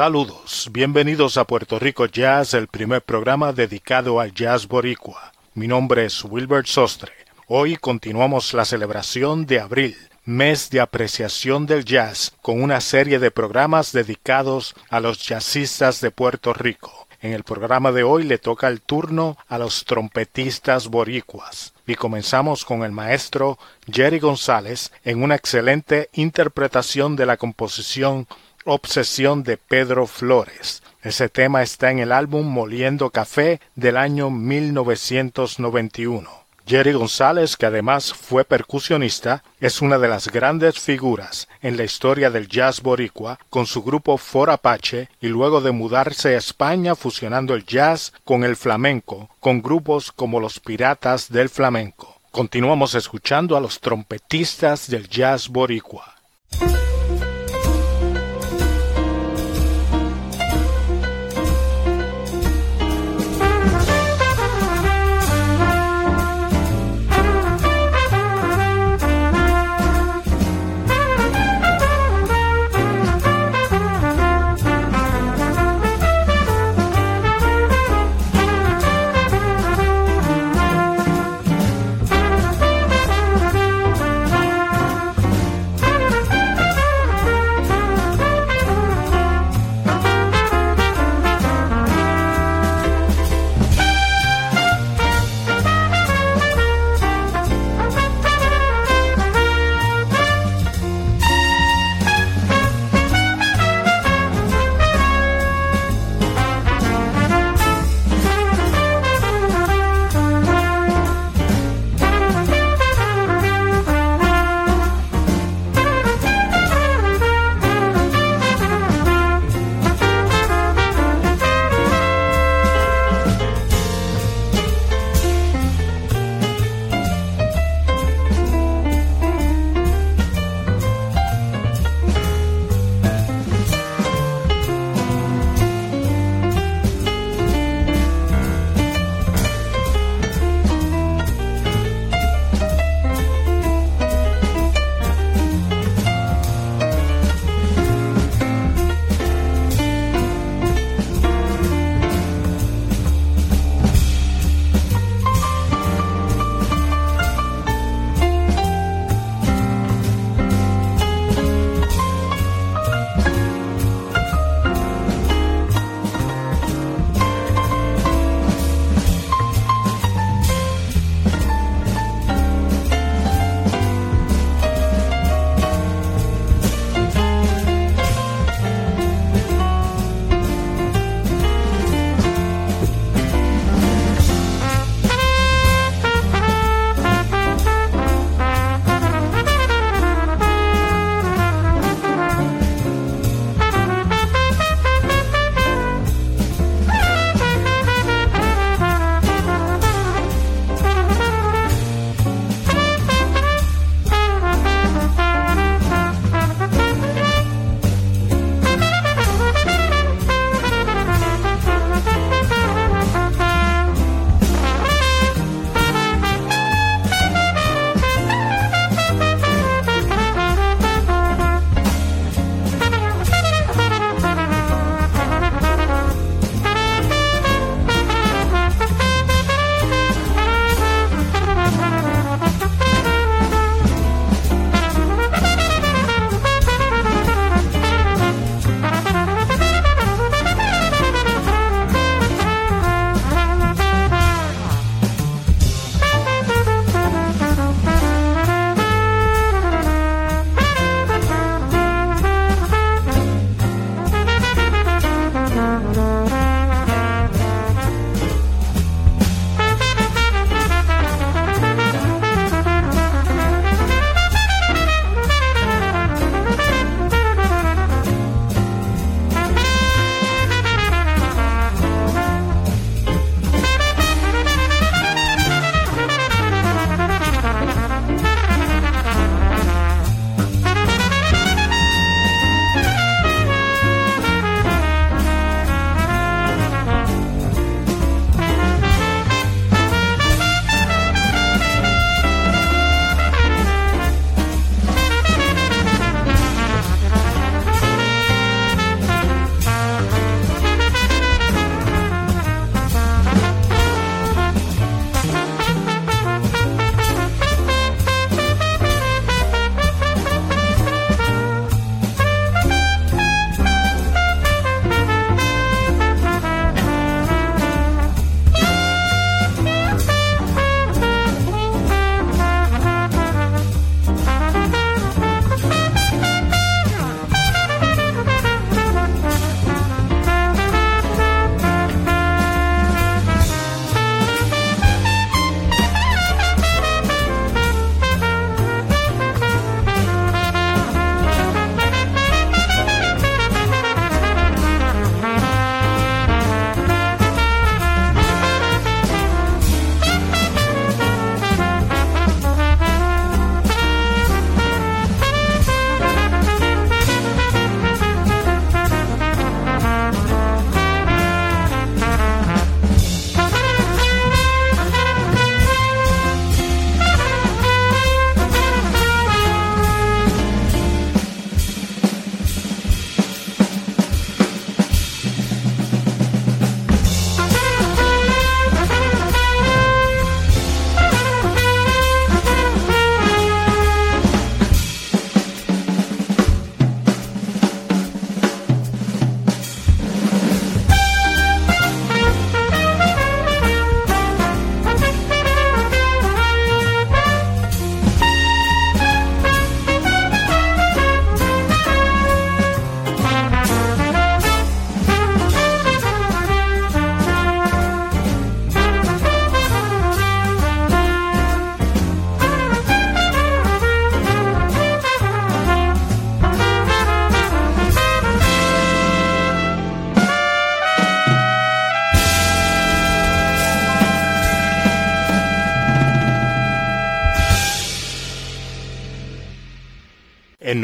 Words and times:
Saludos, 0.00 0.70
bienvenidos 0.72 1.36
a 1.36 1.44
Puerto 1.44 1.78
Rico 1.78 2.06
Jazz, 2.06 2.54
el 2.54 2.68
primer 2.68 3.02
programa 3.02 3.52
dedicado 3.52 4.18
al 4.18 4.32
jazz 4.32 4.66
boricua. 4.66 5.30
Mi 5.52 5.68
nombre 5.68 6.06
es 6.06 6.24
Wilbert 6.24 6.68
Sostre. 6.68 7.12
Hoy 7.48 7.76
continuamos 7.76 8.54
la 8.54 8.64
celebración 8.64 9.44
de 9.44 9.60
abril, 9.60 9.98
mes 10.24 10.70
de 10.70 10.80
apreciación 10.80 11.66
del 11.66 11.84
jazz, 11.84 12.32
con 12.40 12.62
una 12.62 12.80
serie 12.80 13.18
de 13.18 13.30
programas 13.30 13.92
dedicados 13.92 14.74
a 14.88 15.00
los 15.00 15.18
jazzistas 15.22 16.00
de 16.00 16.10
Puerto 16.10 16.54
Rico. 16.54 17.06
En 17.20 17.34
el 17.34 17.44
programa 17.44 17.92
de 17.92 18.02
hoy 18.02 18.22
le 18.22 18.38
toca 18.38 18.68
el 18.68 18.80
turno 18.80 19.36
a 19.48 19.58
los 19.58 19.84
trompetistas 19.84 20.88
boricuas 20.88 21.74
y 21.86 21.94
comenzamos 21.94 22.64
con 22.64 22.84
el 22.84 22.92
maestro 22.92 23.58
Jerry 23.92 24.18
González 24.18 24.92
en 25.04 25.22
una 25.22 25.34
excelente 25.34 26.08
interpretación 26.14 27.16
de 27.16 27.26
la 27.26 27.36
composición 27.36 28.26
Obsesión 28.66 29.42
de 29.42 29.56
Pedro 29.56 30.06
Flores. 30.06 30.82
Ese 31.02 31.30
tema 31.30 31.62
está 31.62 31.90
en 31.90 31.98
el 31.98 32.12
álbum 32.12 32.46
Moliendo 32.46 33.08
Café 33.08 33.58
del 33.74 33.96
año 33.96 34.28
1991. 34.28 36.28
Jerry 36.66 36.92
González, 36.92 37.56
que 37.56 37.66
además 37.66 38.12
fue 38.12 38.44
percusionista, 38.44 39.42
es 39.60 39.80
una 39.80 39.98
de 39.98 40.08
las 40.08 40.28
grandes 40.28 40.78
figuras 40.78 41.48
en 41.62 41.78
la 41.78 41.84
historia 41.84 42.30
del 42.30 42.48
jazz 42.48 42.82
boricua 42.82 43.38
con 43.48 43.66
su 43.66 43.82
grupo 43.82 44.18
For 44.18 44.50
Apache 44.50 45.08
y 45.22 45.28
luego 45.28 45.62
de 45.62 45.72
mudarse 45.72 46.34
a 46.34 46.38
España 46.38 46.94
fusionando 46.94 47.54
el 47.54 47.64
jazz 47.64 48.12
con 48.24 48.44
el 48.44 48.56
flamenco, 48.56 49.30
con 49.40 49.62
grupos 49.62 50.12
como 50.12 50.38
los 50.38 50.60
Piratas 50.60 51.32
del 51.32 51.48
Flamenco. 51.48 52.20
Continuamos 52.30 52.94
escuchando 52.94 53.56
a 53.56 53.60
los 53.60 53.80
trompetistas 53.80 54.88
del 54.88 55.08
jazz 55.08 55.48
boricua. 55.48 56.19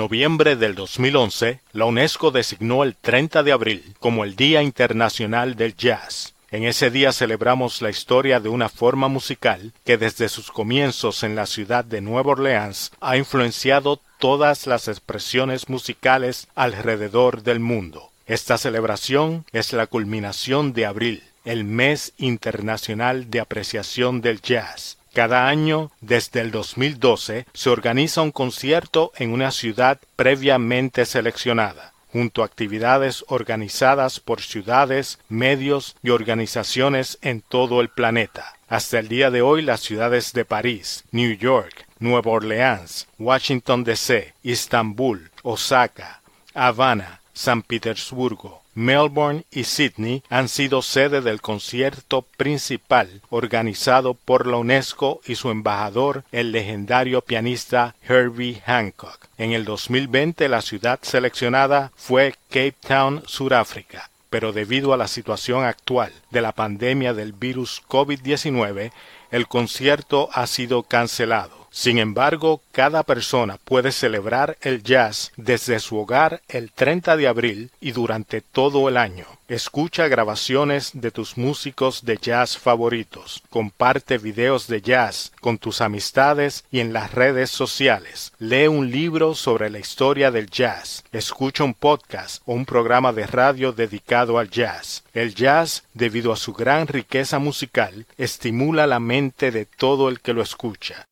Noviembre 0.06 0.54
del 0.54 0.76
2011, 0.76 1.58
la 1.72 1.84
UNESCO 1.84 2.30
designó 2.30 2.84
el 2.84 2.94
30 2.94 3.42
de 3.42 3.50
abril 3.50 3.96
como 3.98 4.22
el 4.22 4.36
Día 4.36 4.62
Internacional 4.62 5.56
del 5.56 5.74
Jazz. 5.74 6.32
En 6.52 6.62
ese 6.62 6.92
día 6.92 7.10
celebramos 7.10 7.82
la 7.82 7.90
historia 7.90 8.38
de 8.38 8.48
una 8.48 8.68
forma 8.68 9.08
musical 9.08 9.72
que 9.84 9.98
desde 9.98 10.28
sus 10.28 10.52
comienzos 10.52 11.24
en 11.24 11.34
la 11.34 11.44
ciudad 11.44 11.84
de 11.84 12.02
Nueva 12.02 12.30
Orleans 12.30 12.92
ha 13.00 13.16
influenciado 13.16 14.00
todas 14.20 14.68
las 14.68 14.86
expresiones 14.86 15.68
musicales 15.68 16.46
alrededor 16.54 17.42
del 17.42 17.58
mundo. 17.58 18.12
Esta 18.28 18.58
celebración 18.58 19.44
es 19.50 19.72
la 19.72 19.88
culminación 19.88 20.72
de 20.72 20.86
abril, 20.86 21.24
el 21.44 21.64
mes 21.64 22.12
internacional 22.16 23.28
de 23.28 23.40
apreciación 23.40 24.20
del 24.20 24.40
jazz. 24.40 24.98
Cada 25.16 25.48
año, 25.48 25.90
desde 26.02 26.42
el 26.42 26.50
2012, 26.50 27.46
se 27.54 27.70
organiza 27.70 28.20
un 28.20 28.32
concierto 28.32 29.12
en 29.16 29.32
una 29.32 29.50
ciudad 29.50 29.98
previamente 30.14 31.06
seleccionada, 31.06 31.94
junto 32.12 32.42
a 32.42 32.44
actividades 32.44 33.24
organizadas 33.28 34.20
por 34.20 34.42
ciudades, 34.42 35.18
medios 35.30 35.96
y 36.02 36.10
organizaciones 36.10 37.18
en 37.22 37.40
todo 37.40 37.80
el 37.80 37.88
planeta. 37.88 38.56
Hasta 38.68 38.98
el 38.98 39.08
día 39.08 39.30
de 39.30 39.40
hoy 39.40 39.62
las 39.62 39.80
ciudades 39.80 40.34
de 40.34 40.44
París, 40.44 41.06
New 41.12 41.34
York, 41.38 41.86
Nueva 41.98 42.32
Orleans, 42.32 43.08
Washington 43.18 43.84
DC, 43.84 44.34
Estambul, 44.44 45.30
Osaka, 45.42 46.20
Habana, 46.52 47.22
San 47.32 47.62
Petersburgo, 47.62 48.65
Melbourne 48.76 49.46
y 49.50 49.64
Sydney 49.64 50.22
han 50.28 50.50
sido 50.50 50.82
sede 50.82 51.22
del 51.22 51.40
concierto 51.40 52.22
principal 52.36 53.22
organizado 53.30 54.12
por 54.12 54.46
la 54.46 54.58
UNESCO 54.58 55.22
y 55.26 55.34
su 55.36 55.50
embajador, 55.50 56.24
el 56.30 56.52
legendario 56.52 57.22
pianista 57.22 57.96
Herbie 58.06 58.62
Hancock. 58.66 59.28
En 59.38 59.52
el 59.52 59.64
2020 59.64 60.48
la 60.50 60.60
ciudad 60.60 60.98
seleccionada 61.00 61.90
fue 61.96 62.34
Cape 62.50 62.74
Town, 62.86 63.22
Sudáfrica, 63.26 64.10
pero 64.28 64.52
debido 64.52 64.92
a 64.92 64.98
la 64.98 65.08
situación 65.08 65.64
actual 65.64 66.12
de 66.30 66.42
la 66.42 66.52
pandemia 66.52 67.14
del 67.14 67.32
virus 67.32 67.82
COVID-19, 67.88 68.92
el 69.30 69.48
concierto 69.48 70.28
ha 70.34 70.46
sido 70.46 70.82
cancelado. 70.82 71.65
Sin 71.78 71.98
embargo, 71.98 72.62
cada 72.72 73.02
persona 73.02 73.58
puede 73.62 73.92
celebrar 73.92 74.56
el 74.62 74.82
jazz 74.82 75.30
desde 75.36 75.78
su 75.78 75.98
hogar 75.98 76.40
el 76.48 76.72
30 76.72 77.18
de 77.18 77.28
abril 77.28 77.70
y 77.82 77.92
durante 77.92 78.40
todo 78.40 78.88
el 78.88 78.96
año. 78.96 79.26
Escucha 79.46 80.08
grabaciones 80.08 80.92
de 80.94 81.10
tus 81.10 81.36
músicos 81.36 82.06
de 82.06 82.16
jazz 82.16 82.56
favoritos. 82.56 83.42
Comparte 83.50 84.16
videos 84.16 84.68
de 84.68 84.80
jazz 84.80 85.32
con 85.42 85.58
tus 85.58 85.82
amistades 85.82 86.64
y 86.70 86.80
en 86.80 86.94
las 86.94 87.12
redes 87.12 87.50
sociales. 87.50 88.32
Lee 88.38 88.68
un 88.68 88.90
libro 88.90 89.34
sobre 89.34 89.68
la 89.68 89.78
historia 89.78 90.30
del 90.30 90.48
jazz. 90.48 91.04
Escucha 91.12 91.62
un 91.62 91.74
podcast 91.74 92.42
o 92.46 92.54
un 92.54 92.64
programa 92.64 93.12
de 93.12 93.26
radio 93.26 93.72
dedicado 93.72 94.38
al 94.38 94.48
jazz. 94.48 95.04
El 95.12 95.34
jazz, 95.34 95.84
debido 95.92 96.32
a 96.32 96.36
su 96.36 96.54
gran 96.54 96.86
riqueza 96.86 97.38
musical, 97.38 98.06
estimula 98.16 98.86
la 98.86 98.98
mente 98.98 99.50
de 99.50 99.66
todo 99.66 100.08
el 100.08 100.20
que 100.20 100.32
lo 100.32 100.40
escucha. 100.40 101.06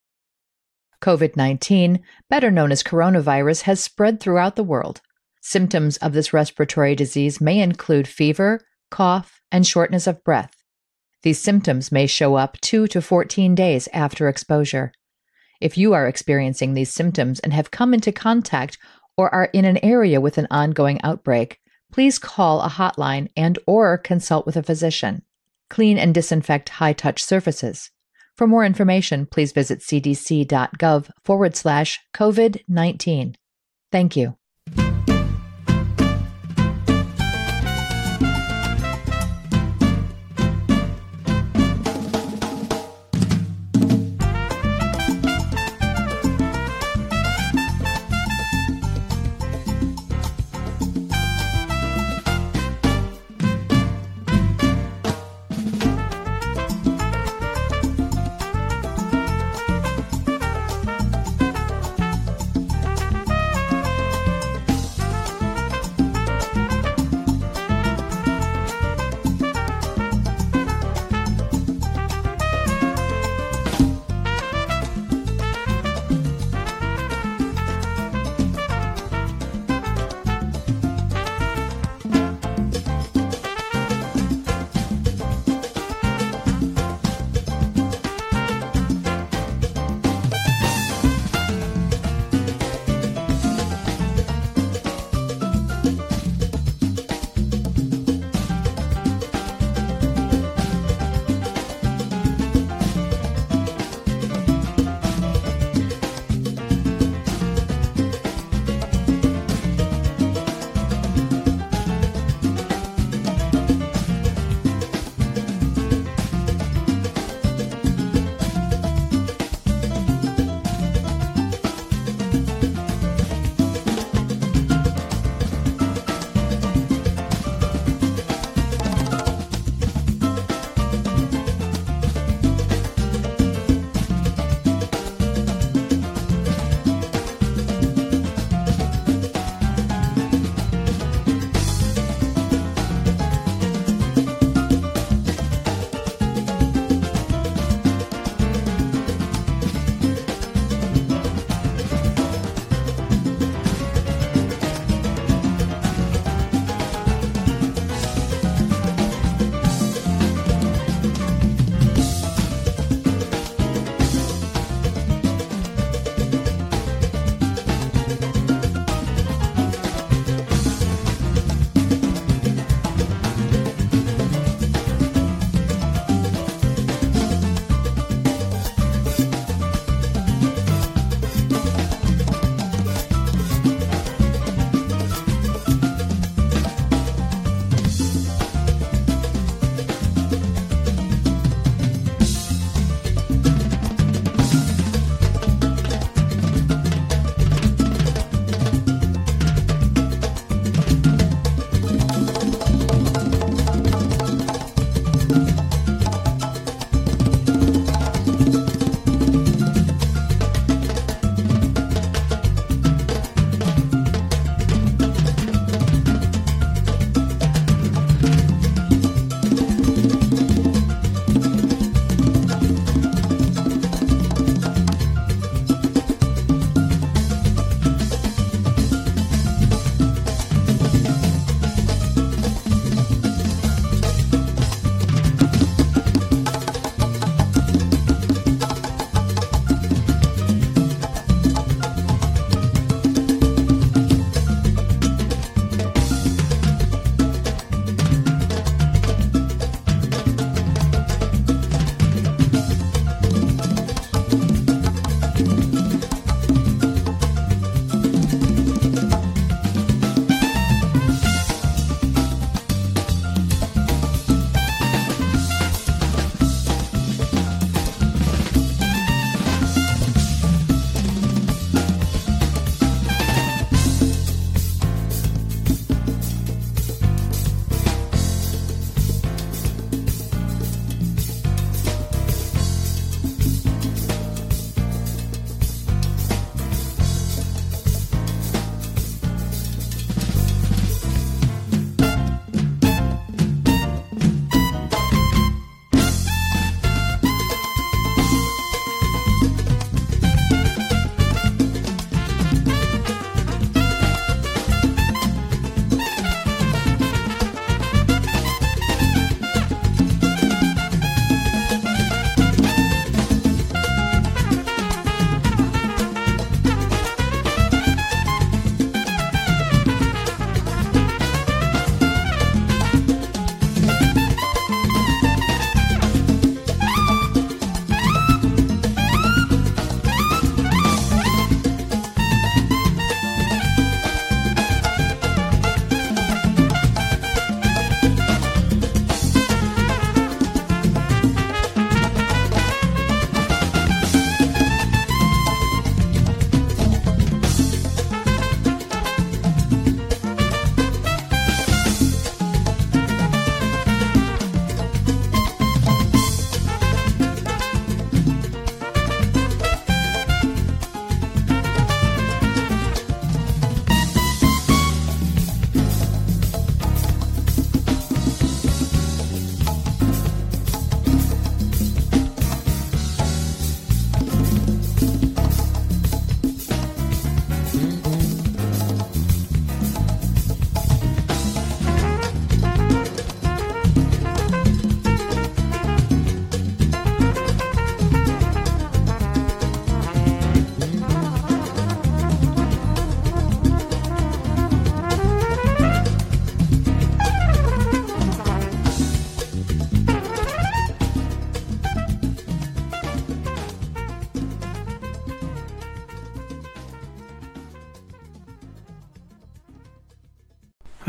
COVID 1.05 1.37
19, 1.37 2.03
better 2.31 2.51
known 2.51 2.73
as 2.73 2.83
coronavirus, 2.83 3.63
has 3.63 3.85
spread 3.85 4.21
throughout 4.21 4.57
the 4.57 4.65
world. 4.65 5.03
Symptoms 5.43 5.99
of 5.99 6.15
this 6.15 6.33
respiratory 6.33 6.95
disease 6.95 7.43
may 7.43 7.61
include 7.61 8.09
fever, 8.09 8.63
cough, 8.91 9.43
and 9.53 9.67
shortness 9.67 10.07
of 10.07 10.25
breath. 10.25 10.55
These 11.23 11.43
symptoms 11.43 11.93
may 11.93 12.07
show 12.07 12.37
up 12.37 12.59
2 12.63 12.87
to 12.87 13.03
14 13.03 13.55
days 13.55 13.87
after 13.93 14.29
exposure. 14.29 14.93
If 15.61 15.77
you 15.77 15.93
are 15.93 16.09
experiencing 16.09 16.73
these 16.73 16.91
symptoms 16.91 17.39
and 17.39 17.53
have 17.53 17.71
come 17.71 17.93
into 17.93 18.11
contact 18.11 18.79
or 19.15 19.29
are 19.35 19.51
in 19.53 19.67
an 19.67 19.85
area 19.85 20.23
with 20.23 20.39
an 20.39 20.47
ongoing 20.51 21.03
outbreak, 21.03 21.61
please 21.93 22.19
call 22.19 22.63
a 22.63 22.71
hotline 22.71 23.29
and 23.37 23.59
or 23.67 23.99
consult 23.99 24.47
with 24.47 24.57
a 24.57 24.63
physician. 24.63 25.23
Clean 25.69 25.99
and 25.99 26.15
disinfect 26.15 26.71
high-touch 26.71 27.23
surfaces. 27.23 27.91
For 28.37 28.47
more 28.47 28.65
information, 28.65 29.27
please 29.27 29.53
visit 29.53 29.81
cdc.gov 29.81 31.11
forward 31.25 31.57
slash 31.57 32.01
COVID 32.15 32.63
19. 32.69 33.37
Thank 33.93 34.17
you. 34.17 34.37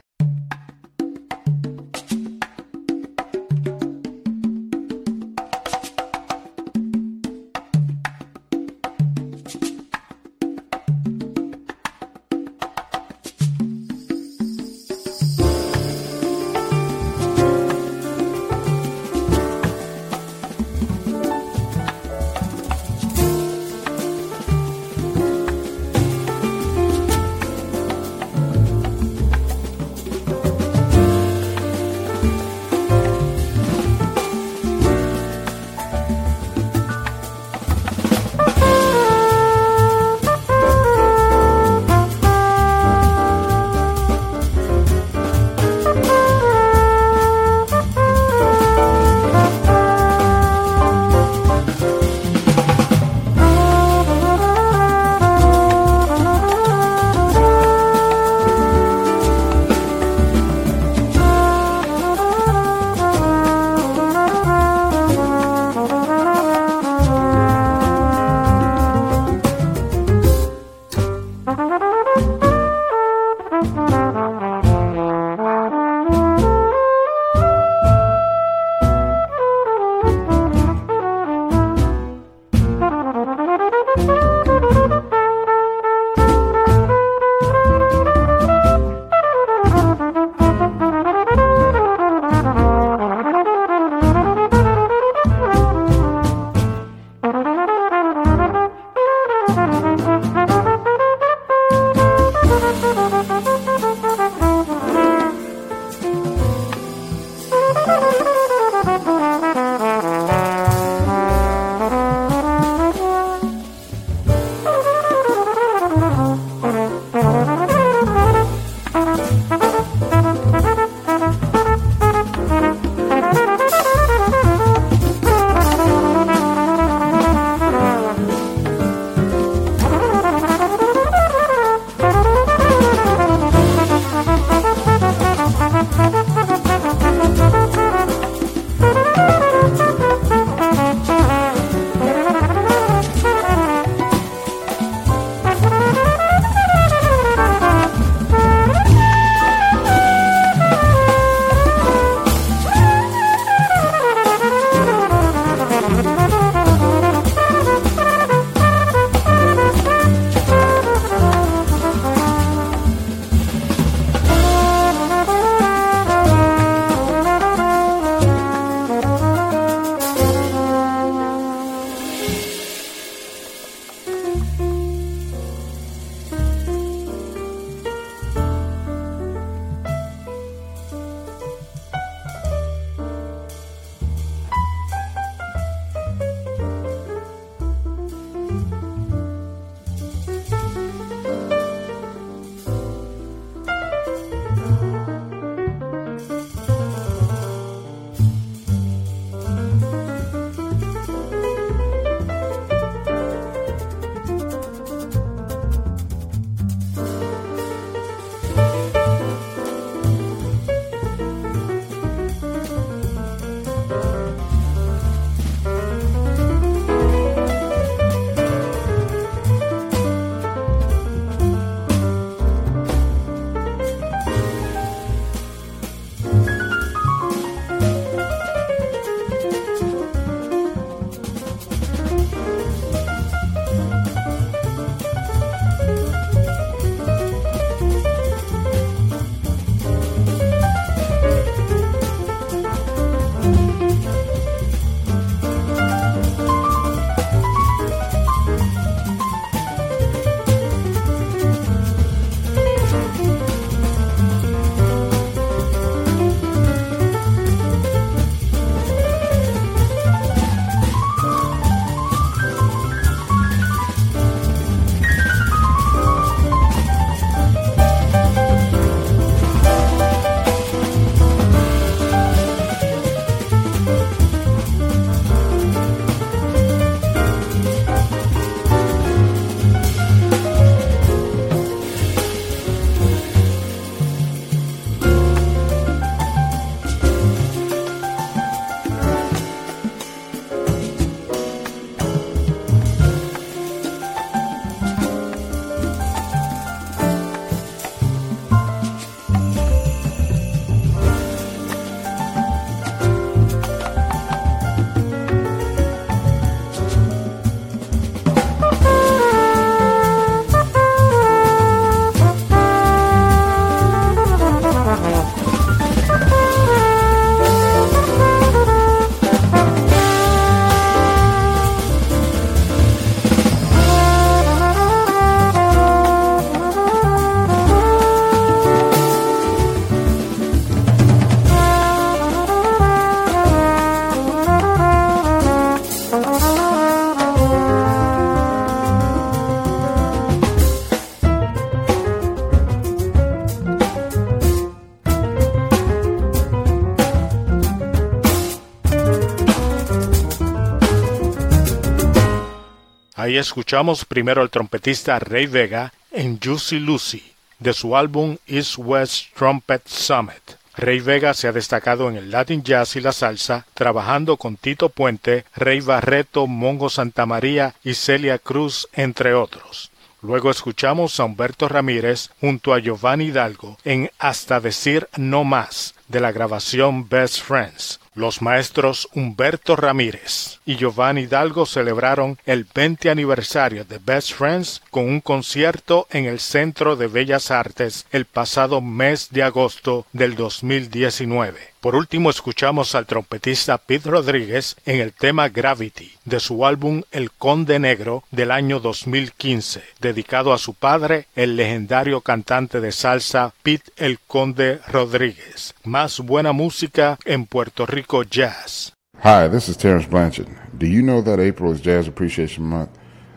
Escuchamos 353.36 354.04
primero 354.04 354.42
al 354.42 354.50
trompetista 354.50 355.18
Ray 355.18 355.46
Vega 355.46 355.92
en 356.10 356.38
Juicy 356.40 356.78
Lucy, 356.78 357.32
de 357.58 357.72
su 357.72 357.96
álbum 357.96 358.36
East 358.46 358.74
West 358.78 359.34
Trumpet 359.36 359.82
Summit. 359.86 360.60
Rey 360.76 361.00
Vega 361.00 361.34
se 361.34 361.48
ha 361.48 361.52
destacado 361.52 362.08
en 362.08 362.16
el 362.16 362.30
Latin 362.30 362.62
Jazz 362.62 362.96
y 362.96 363.00
la 363.00 363.12
salsa, 363.12 363.66
trabajando 363.74 364.36
con 364.36 364.56
Tito 364.56 364.88
Puente, 364.88 365.44
Rey 365.54 365.80
Barreto, 365.80 366.46
Mongo 366.46 366.88
Santamaría 366.88 367.74
y 367.84 367.94
Celia 367.94 368.38
Cruz, 368.38 368.88
entre 368.92 369.34
otros. 369.34 369.90
Luego 370.22 370.50
escuchamos 370.50 371.18
a 371.18 371.24
Humberto 371.24 371.68
Ramírez 371.68 372.30
junto 372.40 372.74
a 372.74 372.78
Giovanni 372.78 373.26
Hidalgo 373.26 373.78
en 373.84 374.10
Hasta 374.18 374.60
decir 374.60 375.08
no 375.16 375.44
más 375.44 375.94
de 376.08 376.20
la 376.20 376.32
grabación 376.32 377.08
Best 377.08 377.42
Friends. 377.42 378.00
Los 378.20 378.42
maestros 378.42 379.09
Humberto 379.14 379.76
Ramírez 379.76 380.61
y 380.66 380.76
Giovanni 380.76 381.22
Hidalgo 381.22 381.64
celebraron 381.64 382.37
el 382.44 382.66
20 382.74 383.09
aniversario 383.09 383.87
de 383.87 383.96
Best 383.96 384.35
Friends 384.35 384.83
con 384.90 385.09
un 385.09 385.22
concierto 385.22 386.06
en 386.11 386.26
el 386.26 386.38
Centro 386.38 386.96
de 386.96 387.06
Bellas 387.06 387.50
Artes 387.50 388.04
el 388.12 388.26
pasado 388.26 388.83
mes 388.83 389.30
de 389.30 389.42
agosto 389.42 390.04
del 390.12 390.35
2019. 390.37 391.69
Por 391.80 391.96
último, 391.96 392.28
escuchamos 392.28 392.94
al 392.94 393.06
trompetista 393.06 393.78
Pete 393.78 394.10
Rodríguez 394.10 394.76
en 394.84 395.00
el 395.00 395.14
tema 395.14 395.48
Gravity 395.48 396.12
de 396.26 396.38
su 396.38 396.66
álbum 396.66 397.04
El 397.10 397.30
Conde 397.30 397.78
Negro 397.78 398.22
del 398.30 398.50
año 398.50 398.80
2015, 398.80 399.82
dedicado 399.98 400.52
a 400.52 400.58
su 400.58 400.74
padre, 400.74 401.26
el 401.34 401.56
legendario 401.56 402.20
cantante 402.20 402.82
de 402.82 402.92
salsa 402.92 403.54
Pete 403.62 403.92
El 403.96 404.18
Conde 404.18 404.80
Rodríguez. 404.88 405.72
Más 405.82 406.20
buena 406.20 406.52
música 406.52 407.18
en 407.24 407.46
Puerto 407.46 407.86
Rico 407.86 408.24
Jazz. 408.24 408.92
Hi, 409.24 409.48
this 409.48 409.70
is 409.70 409.78
Terrence 409.78 410.06
Blanchard. 410.06 410.48
Do 410.78 410.84
you 410.84 411.00
know 411.00 411.22
that 411.22 411.40
April 411.40 411.72
is 411.72 411.80
Jazz 411.80 412.06
Appreciation 412.06 412.62
Month? 412.62 412.90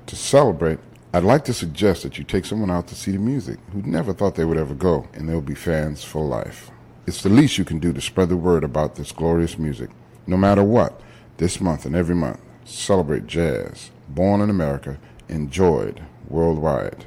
To 0.08 0.18
celebrate, 0.18 0.80
I'd 1.14 1.24
like 1.24 1.46
to 1.46 1.54
suggest 1.54 2.04
that 2.04 2.18
you 2.18 2.26
take 2.26 2.46
someone 2.46 2.70
out 2.70 2.88
to 2.88 2.96
see 2.96 3.14
the 3.14 3.20
music 3.20 3.58
who 3.72 3.82
never 3.84 4.12
thought 4.12 4.36
they 4.36 4.44
would 4.44 4.58
ever 4.58 4.76
go, 4.76 5.08
and 5.14 5.30
they'll 5.30 5.40
be 5.40 5.56
fans 5.56 6.04
for 6.04 6.22
life. 6.22 6.73
It's 7.06 7.22
the 7.22 7.28
least 7.28 7.58
you 7.58 7.66
can 7.66 7.80
do 7.80 7.92
to 7.92 8.00
spread 8.00 8.30
the 8.30 8.38
word 8.38 8.64
about 8.64 8.96
this 8.96 9.12
glorious 9.12 9.58
music. 9.58 9.90
No 10.26 10.38
matter 10.38 10.64
what, 10.64 11.02
this 11.36 11.60
month 11.60 11.86
and 11.86 11.98
every 11.98 12.16
month, 12.16 12.40
celebrate 12.64 13.28
jazz, 13.28 13.92
born 14.08 14.40
in 14.40 14.50
America, 14.50 14.98
enjoyed 15.28 16.02
worldwide. 16.30 17.04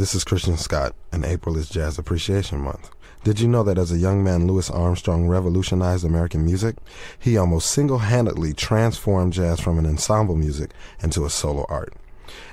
This 0.00 0.14
is 0.14 0.24
Christian 0.24 0.56
Scott, 0.56 0.94
and 1.12 1.26
April 1.26 1.58
is 1.58 1.68
Jazz 1.68 1.98
Appreciation 1.98 2.58
Month. 2.58 2.90
Did 3.22 3.38
you 3.38 3.46
know 3.46 3.62
that 3.64 3.76
as 3.76 3.92
a 3.92 3.98
young 3.98 4.24
man, 4.24 4.46
Louis 4.46 4.70
Armstrong 4.70 5.28
revolutionized 5.28 6.06
American 6.06 6.42
music? 6.42 6.76
He 7.18 7.36
almost 7.36 7.70
single-handedly 7.70 8.54
transformed 8.54 9.34
jazz 9.34 9.60
from 9.60 9.78
an 9.78 9.84
ensemble 9.84 10.36
music 10.36 10.70
into 11.02 11.26
a 11.26 11.30
solo 11.30 11.66
art 11.68 11.92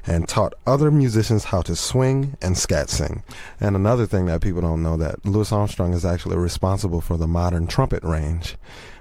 and 0.06 0.28
taught 0.28 0.56
other 0.66 0.92
musicians 0.92 1.46
how 1.46 1.62
to 1.62 1.76
swing 1.78 2.36
and 2.42 2.58
scat 2.58 2.90
sing. 2.90 3.24
And 3.62 3.78
another 3.78 4.06
thing 4.06 4.26
that 4.26 4.42
people 4.42 4.62
don't 4.62 4.84
know 4.84 4.98
that 4.98 5.26
Louis 5.26 5.50
Armstrong 5.50 5.94
is 5.94 6.04
actually 6.04 6.36
responsible 6.36 7.00
for 7.00 7.16
the 7.16 7.28
modern 7.28 7.66
trumpet 7.66 8.04
range. 8.04 8.58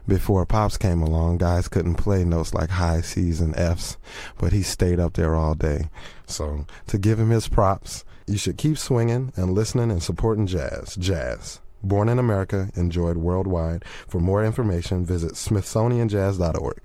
Before 0.07 0.47
Pops 0.47 0.77
came 0.77 1.03
along, 1.03 1.39
guys 1.39 1.67
couldn't 1.67 1.97
play 1.97 2.23
notes 2.25 2.55
like 2.55 2.71
high 2.71 3.01
C's 3.01 3.41
and 3.41 3.57
F's, 3.57 3.97
but 4.39 4.53
he 4.53 4.63
stayed 4.63 5.01
up 5.01 5.15
there 5.15 5.35
all 5.35 5.57
day. 5.57 5.91
So, 6.27 6.65
to 6.87 6.97
give 6.97 7.19
him 7.19 7.31
his 7.31 7.49
props, 7.49 8.05
you 8.27 8.37
should 8.37 8.57
keep 8.57 8.77
swinging 8.77 9.33
and 9.37 9.53
listening 9.53 9.91
and 9.91 10.03
supporting 10.03 10.47
jazz. 10.47 10.97
Jazz. 10.97 11.61
Born 11.83 12.09
in 12.09 12.19
America, 12.19 12.71
enjoyed 12.75 13.17
worldwide. 13.17 13.85
For 14.09 14.19
more 14.19 14.45
information, 14.45 15.05
visit 15.05 15.33
smithsonianjazz.org. 15.33 16.83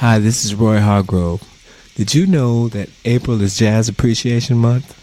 Hi, 0.00 0.18
this 0.18 0.46
is 0.46 0.54
Roy 0.54 0.80
Hargrove. 0.80 1.42
Did 1.94 2.14
you 2.14 2.26
know 2.26 2.68
that 2.68 2.88
April 3.04 3.42
is 3.42 3.58
Jazz 3.58 3.86
Appreciation 3.86 4.56
Month? 4.56 4.96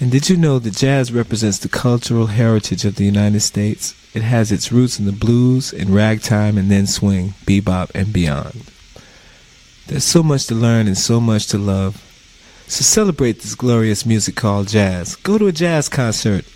And 0.00 0.10
did 0.10 0.30
you 0.30 0.36
know 0.38 0.58
that 0.58 0.76
jazz 0.76 1.12
represents 1.12 1.58
the 1.58 1.68
cultural 1.68 2.28
heritage 2.28 2.86
of 2.86 2.94
the 2.94 3.04
United 3.04 3.40
States? 3.40 3.94
It 4.14 4.22
has 4.22 4.50
its 4.50 4.72
roots 4.72 4.98
in 4.98 5.04
the 5.04 5.12
blues, 5.12 5.74
and 5.74 5.90
ragtime, 5.90 6.56
and 6.56 6.70
then 6.70 6.86
swing, 6.86 7.34
bebop, 7.44 7.90
and 7.94 8.14
beyond. 8.14 8.70
There's 9.88 10.04
so 10.04 10.22
much 10.22 10.46
to 10.46 10.54
learn 10.54 10.86
and 10.86 10.96
so 10.96 11.20
much 11.20 11.48
to 11.48 11.58
love. 11.58 12.02
So 12.68 12.80
celebrate 12.80 13.40
this 13.40 13.54
glorious 13.54 14.06
music 14.06 14.36
called 14.36 14.68
jazz. 14.68 15.16
Go 15.16 15.36
to 15.36 15.48
a 15.48 15.52
jazz 15.52 15.90
concert. 15.90 16.46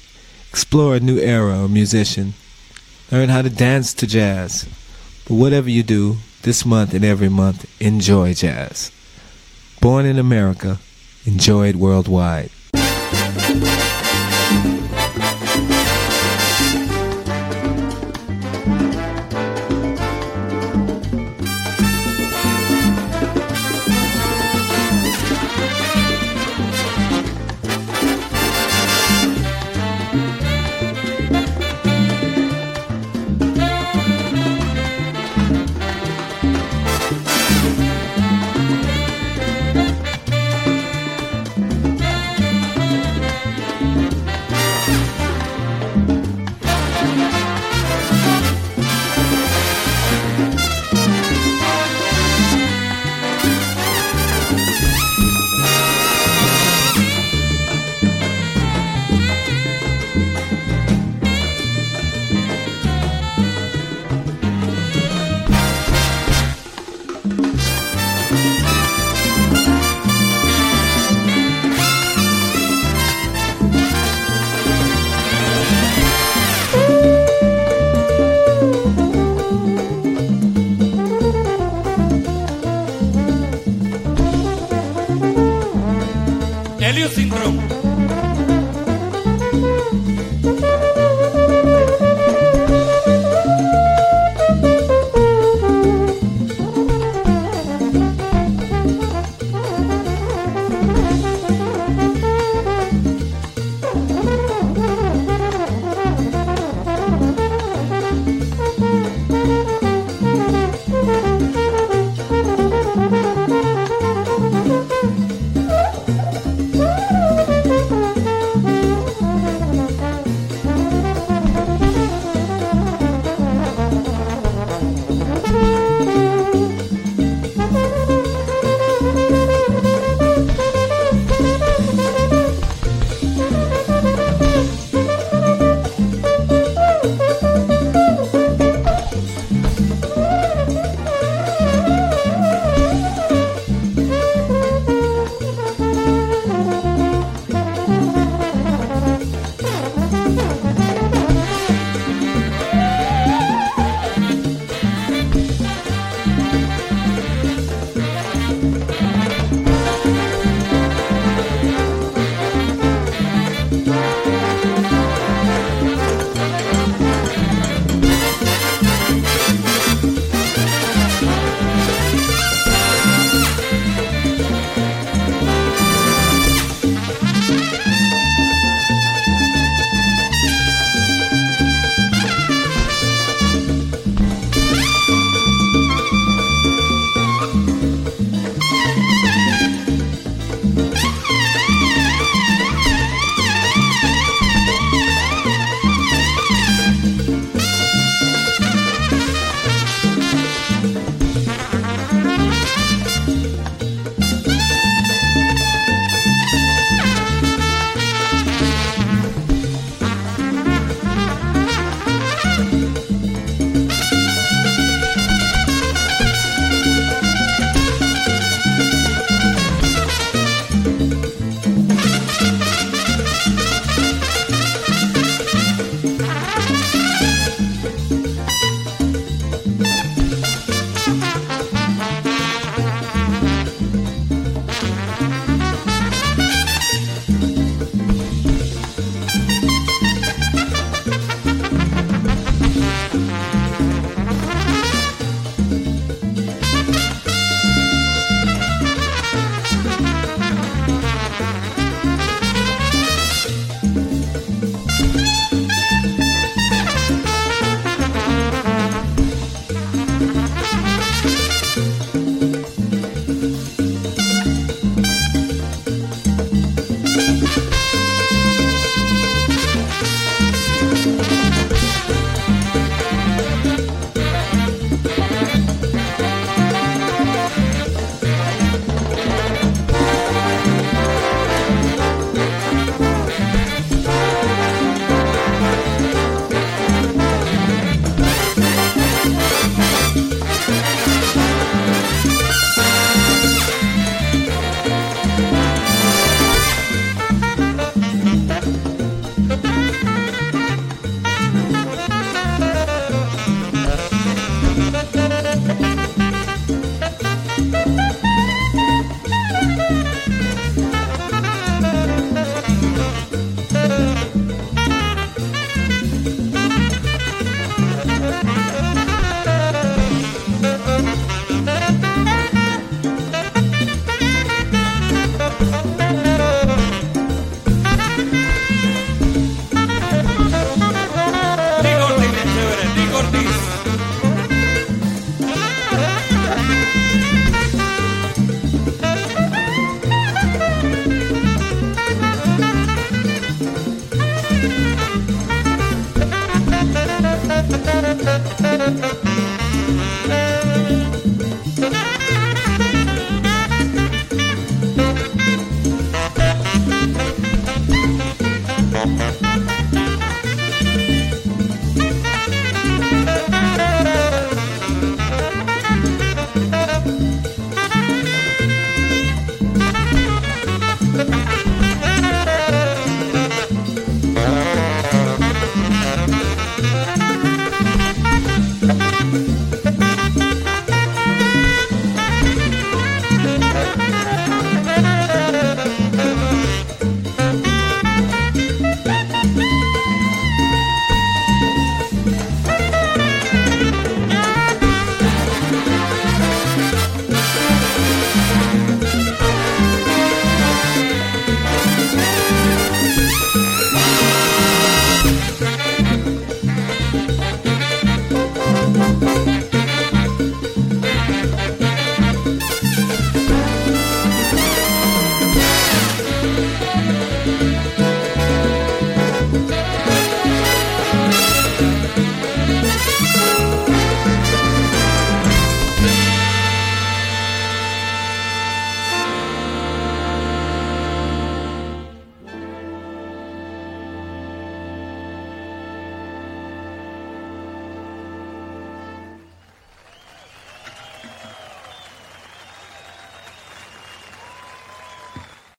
Explore 0.49 0.97
a 0.97 1.01
new 1.01 1.19
era 1.19 1.63
or 1.63 1.69
musician. 1.69 2.33
Learn 3.13 3.29
how 3.29 3.43
to 3.43 3.51
dance 3.51 3.93
to 3.93 4.07
jazz. 4.07 4.67
But 5.29 5.35
whatever 5.35 5.69
you 5.69 5.83
do, 5.83 6.17
this 6.47 6.65
month 6.65 6.95
and 6.95 7.05
every 7.05 7.29
month, 7.29 7.67
enjoy 7.83 8.33
jazz. 8.33 8.93
Born 9.81 10.07
in 10.07 10.17
America, 10.17 10.79
enjoy 11.27 11.71
it 11.71 11.75
worldwide. 11.75 12.51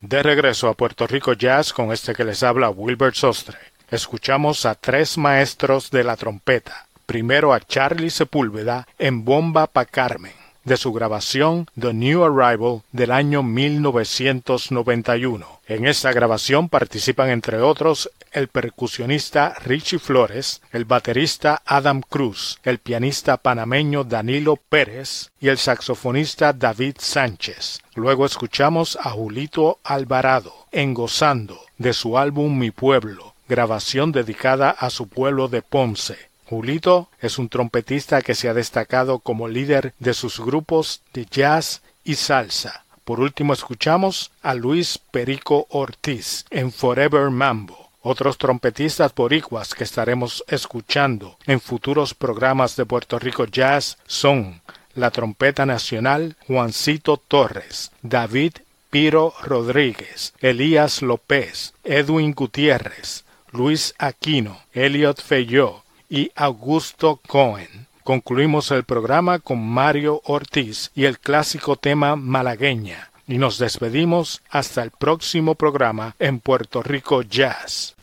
De 0.10 0.24
regreso 0.24 0.70
a 0.70 0.74
Puerto 0.74 1.06
Rico 1.06 1.34
Jazz 1.34 1.74
con 1.74 1.92
este 1.92 2.14
que 2.14 2.24
les 2.24 2.42
habla 2.42 2.70
Wilbert 2.70 3.16
Sostre. 3.16 3.58
Escuchamos 3.92 4.66
a 4.66 4.76
tres 4.76 5.18
maestros 5.18 5.92
de 5.92 6.06
la 6.06 6.16
trompeta. 6.16 6.88
Primero 7.06 7.54
a 7.54 7.60
Charlie 7.60 8.10
Sepúlveda 8.10 8.88
en 9.00 9.26
Bomba 9.26 9.68
pa 9.68 9.84
Carmen, 9.84 10.32
de 10.68 10.76
su 10.76 10.92
grabación 10.92 11.68
The 11.80 11.94
New 11.94 12.26
Arrival 12.26 12.82
del 12.92 13.12
año 13.12 13.42
1991. 13.42 15.62
En 15.66 15.88
esta 15.88 16.12
grabación 16.12 16.68
participan 16.68 17.30
entre 17.30 17.62
otros 17.62 18.12
el 18.34 18.50
percusionista 18.50 19.56
Richie 19.64 19.98
Flores, 19.98 20.62
el 20.74 20.84
baterista 20.84 21.62
Adam 21.66 22.02
Cruz, 22.02 22.60
el 22.64 22.80
pianista 22.80 23.38
panameño 23.38 24.04
Danilo 24.04 24.58
Pérez 24.58 25.32
y 25.40 25.48
el 25.48 25.58
saxofonista 25.58 26.52
David 26.52 26.96
Sánchez. 27.00 27.80
Luego 27.96 28.26
escuchamos 28.26 28.98
a 29.02 29.12
Julito 29.12 29.80
Alvarado 29.86 30.54
en 30.74 30.94
Gozando 30.94 31.62
de 31.78 31.94
su 31.94 32.18
álbum 32.18 32.60
Mi 32.60 32.72
Pueblo, 32.72 33.36
grabación 33.48 34.12
dedicada 34.12 34.72
a 34.72 34.90
su 34.90 35.08
pueblo 35.08 35.48
de 35.48 35.62
Ponce. 35.62 36.27
Julito 36.50 37.10
es 37.20 37.40
un 37.40 37.50
trompetista 37.50 38.22
que 38.22 38.34
se 38.34 38.48
ha 38.48 38.54
destacado 38.54 39.20
como 39.20 39.50
líder 39.50 39.94
de 40.00 40.14
sus 40.14 40.40
grupos 40.40 41.02
de 41.14 41.26
jazz 41.26 41.82
y 42.06 42.16
salsa. 42.16 42.86
Por 43.04 43.20
último 43.20 43.52
escuchamos 43.52 44.32
a 44.42 44.54
Luis 44.54 44.98
Perico 44.98 45.68
Ortiz 45.70 46.46
en 46.50 46.72
Forever 46.72 47.32
Mambo. 47.32 47.90
Otros 48.02 48.38
trompetistas 48.38 49.14
boricuas 49.14 49.74
que 49.74 49.84
estaremos 49.84 50.46
escuchando 50.48 51.38
en 51.48 51.60
futuros 51.60 52.14
programas 52.14 52.78
de 52.78 52.86
Puerto 52.86 53.20
Rico 53.20 53.46
Jazz 53.46 53.98
son 54.08 54.62
la 54.94 55.12
trompeta 55.12 55.66
nacional 55.66 56.38
Juancito 56.48 57.18
Torres, 57.18 57.92
David 58.02 58.54
Piro 58.90 59.34
Rodríguez, 59.44 60.34
Elías 60.40 61.02
López, 61.02 61.74
Edwin 61.84 62.34
Gutiérrez, 62.34 63.26
Luis 63.52 63.94
Aquino, 63.98 64.62
Elliot 64.72 65.22
Feyó 65.22 65.84
y 66.10 66.32
Augusto 66.36 67.20
Cohen. 67.28 67.88
Concluimos 68.04 68.72
el 68.72 68.84
programa 68.84 69.40
con 69.40 69.60
Mario 69.68 70.22
Ortiz 70.26 70.92
y 70.96 71.06
el 71.06 71.20
clásico 71.20 71.76
tema 71.76 72.16
Malagueña. 72.16 73.12
Y 73.28 73.38
nos 73.38 73.58
despedimos 73.58 74.42
hasta 74.50 74.82
el 74.84 74.92
próximo 74.92 75.56
programa 75.56 76.16
en 76.18 76.40
Puerto 76.40 76.82
Rico 76.82 77.22
Jazz. 77.24 77.96